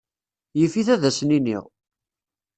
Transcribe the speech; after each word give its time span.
Yif-it 0.59 0.87
ad 0.95 1.03
asen-iniɣ. 1.09 1.63